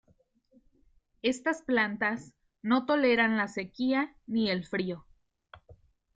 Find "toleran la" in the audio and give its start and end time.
2.87-3.47